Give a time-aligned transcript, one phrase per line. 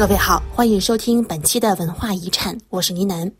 [0.00, 3.30] 各位好，欢迎收听本期的文化遗产，我是倪楠。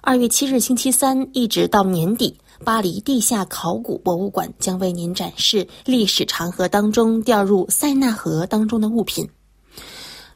[0.00, 9.30] 二月七日星期三一直到年底，巴黎地下考古博物馆将为您展示历史长河当中掉入塞纳河当中的物品。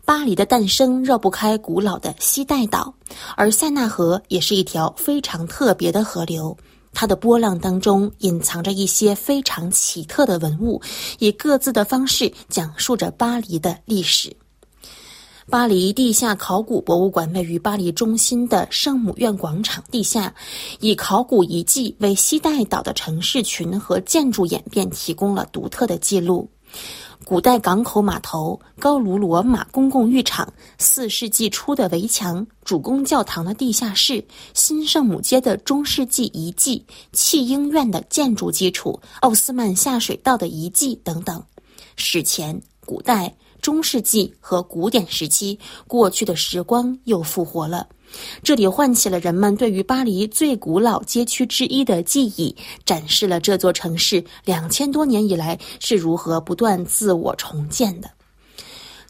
[0.05, 2.95] 巴黎的诞生绕不开古老的西带岛，
[3.35, 6.57] 而塞纳河也是一条非常特别的河流。
[6.93, 10.81] 它的波浪当中隐藏着一些非常奇特的文物，
[11.19, 14.37] 以各自的方式讲述着巴黎的历史。
[15.51, 20.33] 巴黎地下考古博物馆位于巴黎中心的圣母院广场地下，
[20.81, 26.49] 以考古遗迹为西带岛的城市群和建筑演变提供了独特的记录。
[27.25, 41.43] 古代港口码头、高卢罗马公共浴场、四世纪初的围墙、主公教堂的地下室、新圣母街的中世纪遗迹、弃婴院的建筑基础、奥斯曼下水道的遗迹等等，
[41.97, 47.87] 史前、古代、中世纪和古典时期过去的时光又复活了。
[48.43, 52.55] 这里唤起了人们对于巴黎最古老街区之一的记忆，
[52.85, 58.11] 展示了这座城市两千多年以来是如何不断自我重建的。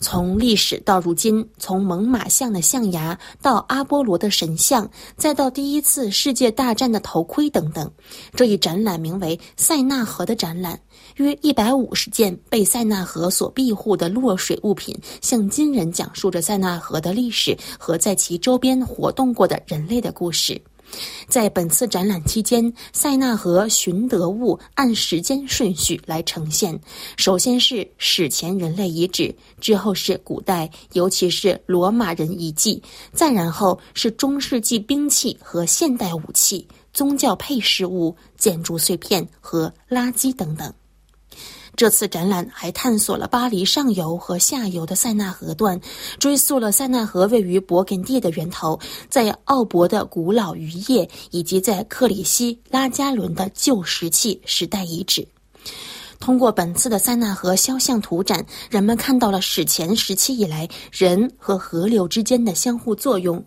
[0.03, 7.91] 从历史到如今，从猛犸象的象牙到阿波罗的神像，再到第一次世界大战的头盔等等，
[8.35, 10.79] 这一展览名为《塞纳河》的展览，
[11.17, 20.61] 约一百五十件被塞纳河所庇护的落水物品，向今人讲述着塞纳河的历史和在其周边活动过的人类的故事。
[21.29, 26.79] 在本次展览期间，塞纳河寻得物按时间顺序来呈现。
[27.17, 40.73] 首先是史前人类遗址，之后是古代，尤其是罗马人遗迹，再然后是中世纪兵器和现代武器、宗教配饰物、建筑碎片和垃圾等等。
[41.83, 45.81] 这次展览还探索了巴黎上游和下游的塞纳河段，
[46.21, 48.79] 追溯了塞纳河位于勃艮第的源头，
[49.09, 55.27] 在奥博的古老渔业，以及在克里希拉加伦的旧石器时代遗址。
[56.23, 63.45] 通过本次的塞纳河肖像图展，人们看到了史前时期以来人和河流之间的相互作用。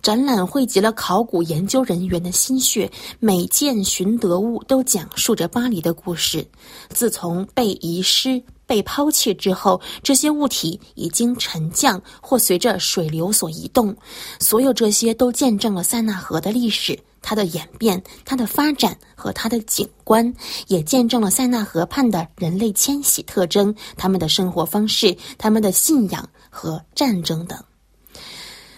[0.00, 2.90] 展览汇集了考古研究人员的心血，
[3.20, 6.42] 每件寻得物都讲述着巴黎的故事。
[6.88, 13.94] 自从被遗失、被抛弃之后，这些物体已经沉降或随着水流所移动，
[14.40, 16.98] 所有这些都见证了塞纳河的历史。
[17.24, 20.32] 它的演变、它的发展和它的景观，
[20.68, 27.58] 也见证了塞纳河畔的人类迁徙特征、他们的生活方式、他们的信仰和战争等。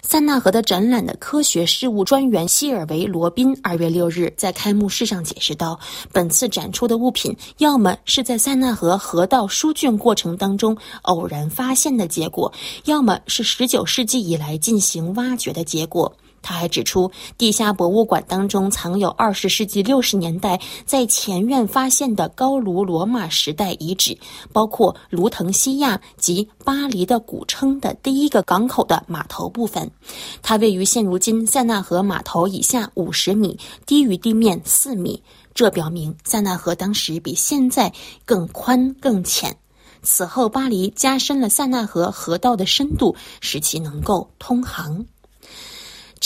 [0.01, 5.77] 塞纳河的展览的科学事务专员希尔维·罗宾二月六日在开幕式上解释道
[6.13, 12.53] ：“本次展出的物品，要么是在塞纳河河道疏浚过程当中偶然发现的结果，
[12.85, 24.17] 要么是十九世纪以来进行挖掘的结果。”他还指出，地下博物馆当中藏有二十世纪六十年代在前院发现的高卢罗马时代遗址，
[24.53, 29.89] 包括卢滕西亚及巴黎的古称的第一个港口的码头部分。
[30.41, 35.21] 它位于现如今塞纳河码头以下五十米，低于地面四米。
[35.53, 37.91] 这表明塞纳河当时比现在
[38.25, 39.57] 更宽更浅。
[40.03, 45.03] 此后，巴黎加深了塞纳河河道的深度，使其能够通航。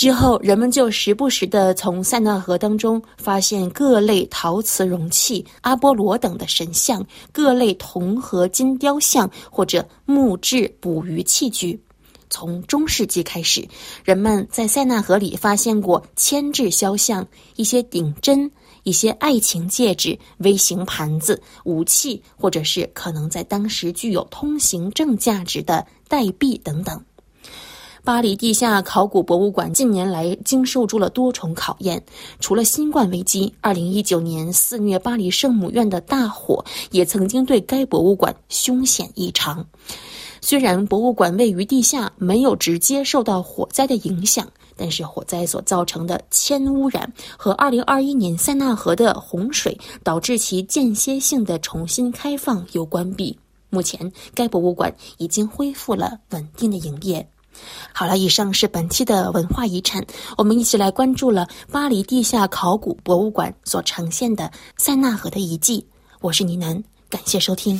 [0.01, 11.79] 之后，人们就时不时地从塞纳河当中发现各类陶瓷容器、阿波罗等的神像、各类铜合金雕像或者木质捕鱼器具。
[12.31, 13.63] 从中世纪开始，
[14.03, 17.23] 人们在塞纳河里发现过铅制肖像、
[17.55, 18.49] 一些顶针、
[18.81, 26.99] 一些爱情戒指、微型盘子、武器，或者是可能在当时具有通行证价值的代币等等。
[28.03, 32.03] 巴黎地下考古博物馆近年来经受住了多重考验，
[32.39, 39.63] 除了新冠危机，2019年肆虐巴黎圣母院的大火也曾经对该博物馆凶险异常。
[40.41, 53.37] 虽然博物馆位于地下，没有直接受到火灾的影响，但是火灾所造成的铅污染和2021年塞纳河的洪水导致其间歇性的重新开放又关闭。
[53.69, 57.25] 目前，该博物馆已经恢复了稳定的营业。
[57.93, 60.05] 好了，以上是本期的文化遗产，
[60.37, 65.85] 我们一起来关注了巴黎地下考古博物馆所呈现的塞纳河的遗迹。
[66.21, 67.79] 我是倪楠，感谢收听。